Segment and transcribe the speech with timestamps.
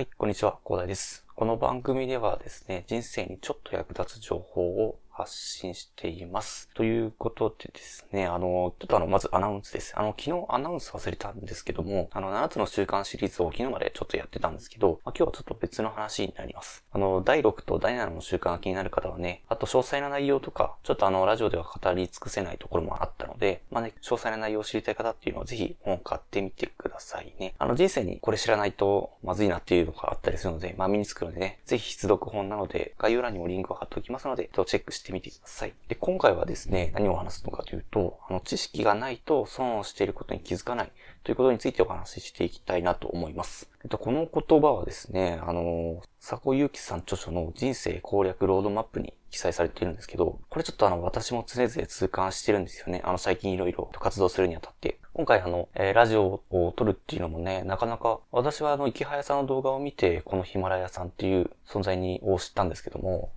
[0.00, 1.26] はい、こんにちは、広大です。
[1.36, 6.70] この番組ではですね、人生にちょっと役立つ情報を発信しています。
[6.74, 9.92] ということでですね、あの、ちょっとあの、まずアナウンスです。
[9.98, 16.82] あの、昨日アナウンス忘れたんですけども、あの、7つの習慣シリーズを昨日までちょっとやってたんですけど、まあ、今日はちょっと別の話になります。
[16.92, 27.54] あの、第6と第7の習慣が気になる方はね、あと詳細な内容とか、ちょっとあの、ラジオでは語り尽くせないところもあったので、まあね、詳細な内容を知りたい方っていうのはぜひ本を買ってみてくださいね。
[27.58, 35.74] あの、人生にこれ知らないとまずいなっていうのがあったりするので、まあ身につくのでね、ぜひ必読本なので、概要欄にもリンクを貼っておきますので、チェックしてみてください。
[35.88, 40.92] で、今回はですね、何を話すのかというと、あの、知識がないと損をしていることに気づかない
[41.24, 43.70] ということについてお話ししていきたいなと思います。
[43.82, 53.00] えっと、この言葉はですね、あの、佐古祐樹さん著書の人生攻略ロードマップに記載されているんですけど、これちょっとあの、私も常々痛感してるんですよね。
[53.04, 54.99] あの、最近いろいろと活動するにあたって。
[55.20, 63.30] 今回あの、えーラジオを撮るっていうのもね、なかなか、私はあの、池早さんの動画を見て、このヒマラヤさんっていう存在にを知ったんですけども、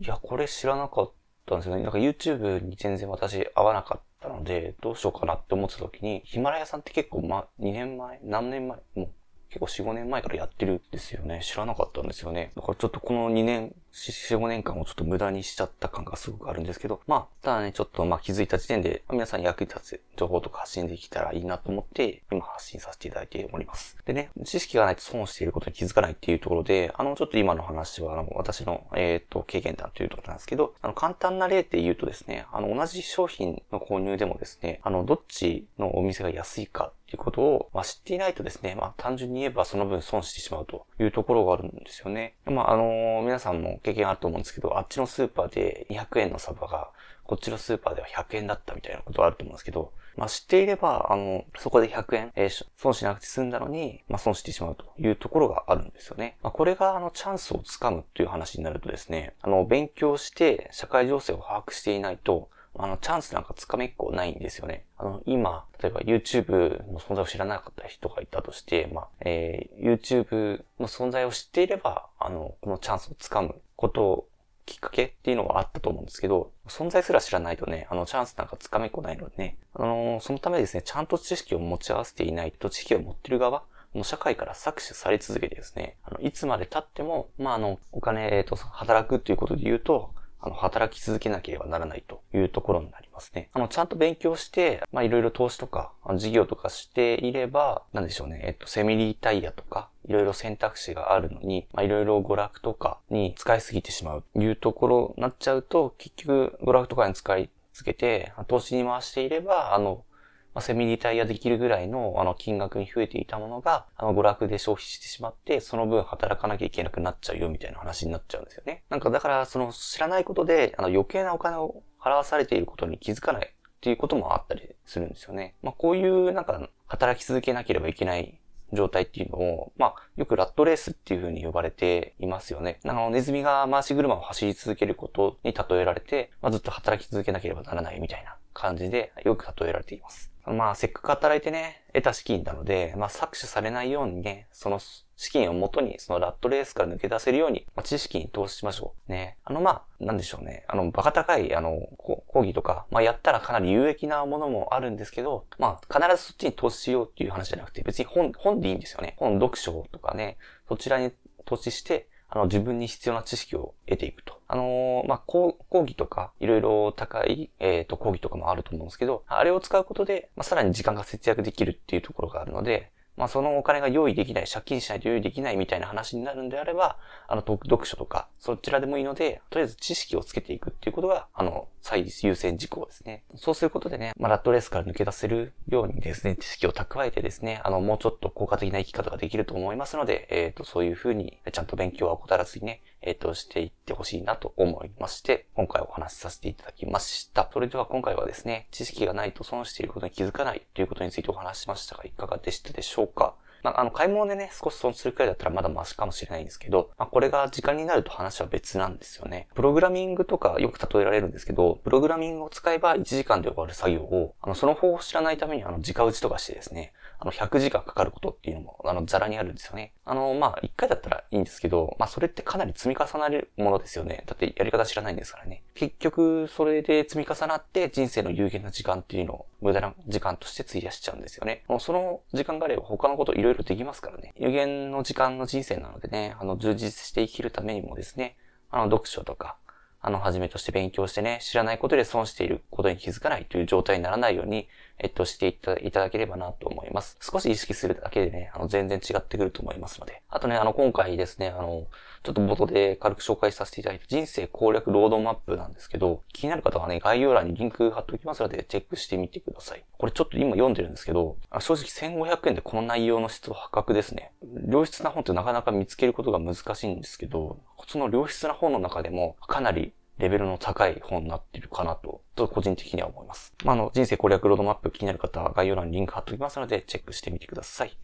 [0.00, 1.12] いや、これ知らなかっ
[1.46, 1.84] たんですよね。
[1.84, 9.08] なんか YouTube に全然私合わなかったので、どうしようかなって思ってた時に、ヒマラヤさんって結構ま、2年前何年前もう
[9.50, 11.42] 結構4、5年前からやってるんですよね。
[11.44, 12.50] 知らなかったんですよね。
[12.56, 23.96] だからちょっとこの2年、4、5年間をちょっと無駄にしちゃった感がすごくあるんですけど、まあ、ただね、ちょっとまあ気づいた時点で、皆さんに役に立つ情報とか発信できたらいいなと思って、今発信させていただいております。
[24.04, 42.34] でね、知識がないと損していることに気づかないっていうところで、あの、ちょっと今の話は、あの、私の、えっ、と、経験談というところなんですけど、あの、簡単な例で言うとですね、あの、同じ商品の購入でもですね、あの、どっちのお店が安いかっていうことを、まあ、知っていないとですね、まあ、単純に言えばその分損してしまうというところがあるんですよね。
[42.44, 46.90] まあ、あの皆さんも経験あると思うんですけど、あっちのスーパーで200円のサバが、
[47.24, 56.36] こっちのスーパーでは100円だったみたいなことあると思うんですけど、まあ、知っていれば、あの、そこで100円、えー損しなくて済んだのに、まあ、損してしまうというところがあるんですよね。
[56.42, 64.84] まあ、これが、あの、チャンスをつかむという話になるとですね、あの、勉強して、社会情勢を把握していないと、あの、チャンスなんかつかめっこないんですよね。
[64.96, 74.28] あの、今、例えば YouTube の存在を知らなかった人がいたとして、まあ、えー YouTube の存在を知っていれば、あの、このチャンスをつかむことを
[74.66, 83.62] きっかけっていうのはあったと思うんですけど、存在すら知らないとね、あの、チャンスなんかつかめこないのでね、あのそのためですね、ちゃんと知識を持ち合わせていないと、知識を持ってる側、
[83.94, 90.10] もう社会から搾取され続けてですね、あの、いつまで経っても、まあ、あの、お金、えっ、と、働くっていうことで言うと、
[90.40, 93.50] あの、働き続けなければならないというところになりますね。
[93.52, 110.04] あの、ちゃんと勉強して、まあ、いろいろ投資とか、事業とかしていれば、なんでしょうね、えっと、セミリータイヤとか、いろいろ選択肢があるのに、ま、いろいろ娯楽とかに使いすぎてしまうというところになっちゃうと、結局、娯楽とかに使い続けて、投資に回していれば、あの、
[110.52, 118.82] まあ、セミリタイヤできるぐらいのあの金額に増えていたものが、あの娯楽で消費してしまって、その分働かなきゃいけなくなっちゃうよみたいな話になっちゃうんですよね。
[118.90, 125.54] なんかだから、その知らないことで、あの余計なお金を払わされていることに気づかないっていうこともあったりするんですよね。
[125.62, 128.39] まあこういうなんか働き続けなければいけない
[128.72, 132.80] 状態っていうのを、まあ、よくラットレースっていうふうに呼ばれていますよね。
[132.84, 140.29] あの、ネズミが回し車を走り続けることに例えられて、まあ、ずっと働き続けなければならないみたいな感じで、よく例えられています。
[140.46, 149.12] まあ、せっかく働いてね、得た資金なので、まあ、搾取されないようにね、その資金をもとに、そのラットレースから抜け出せるように、まあ、知識に投資しましょう。
[149.12, 149.36] ね。
[149.44, 150.64] あの、まあ、なんでしょうね。
[150.68, 159.14] あの、バカ高い、あの、講義とか、まあ、やったらかなり有益なものもあるんですけど、まあ、必ずそっちに投資しようっていう話じゃなくて、別に本、本でいいんですよね。
[159.18, 161.12] 本読書とかね、そちらに
[161.44, 164.40] 投資して、あの、自分に必要な知識を得ていくと。
[164.46, 176.96] あのーまあ、講義とか、いろいろ高い、えっ、と、講義とかもあると思うんですけど、あれを使うことで、まあ、さらに時間が節約できるっていうところがあるので、まあ、そのお金が用意できない、借金しないと用意できないみたいな話になるんであれば、
[177.28, 183.24] あの、読書とか、そちらでもいいので、とりあえず知識をつけていくっていうことが、あの、最優先事項ですね。
[183.36, 197.48] そうすることでね、まあ、ラットレースから抜け出せるようにですね、知識を蓄えてですね、あの、もうちょっと効果的な生き方ができると思いますので、えっ、と、そういうふうに、ちゃんと勉強は怠らずにね、えっ、と、していってほしいなと思いまして、今回お話しさせていただきました。
[197.52, 203.34] それでは今回はですね、知識がないと損していることに気づかないということについてお話ししましたが、いかがでしたでしょうか？
[203.62, 209.48] まあ、あの、買い物でね、少し損するくらいだったらまだマシかもしれないんですけど、まあ、これが時間になると話は別なんですよね。
[209.54, 219.92] プログラミングとかよく例えられるんですけど、プログラミングを使えば1時間で終わる作業を、あの、その方法を知らないためにあの、直打ちとかしてですね、あの、100時間かかることっていうのも、あの、ザラにあるんですよね。
[220.06, 224.24] あの、まあ、1回だったらいいんですけど、まあ、それってかなり積み重なるものですよね。
[224.26, 225.62] だってやり方知らないんですからね。
[225.74, 231.62] 結局、それで積み重なって人生の有限な時間っていうのを無駄な時間として費やしちゃうんですよね。
[231.68, 234.32] もうその時間があれば他のこといろいろできますからね。
[234.38, 238.36] 有限の時間の人生なのでね、あの、充実して生きるためにもですね、
[238.70, 239.56] あの、読書とか、
[240.02, 244.68] あの、はじめとして勉強してね、知らないことで損していることに気づかないという状態にならないように、
[244.98, 247.16] えっと、していたいただければなと思います。
[247.20, 250.22] 少し意識するだけでね、あの、全然違ってくると思いますので。
[250.28, 251.86] あとね、あの、今回ですね、あの、
[252.22, 259.84] ちょっと冒頭で軽く紹介させていただいた人生攻略ロードマップなんですけど、気になる方はね、概要欄にリンク貼っておきますので、チェックしてみてください。
[259.96, 264.32] これちょっと今読んでるんですけど、正直1500円でこの内容の質は破格ですね。
[264.68, 273.54] 良質な本ってなかなか見つけることが難しいんですけど、その良質な本の中でもかなりレベルの高い本になっているかなと、と個人的には思います。
[273.64, 277.96] まあ、あの、人生攻略ロードマップ気になる方は概要欄にリンク貼っておきますので、チェックしてみてください。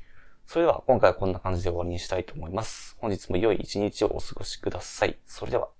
[0.46, 2.96] それでは今回はこんな感じで終わりにしたいと思います。
[3.00, 5.18] 本日も良い一日をお過ごしください。
[5.26, 5.76] それでは。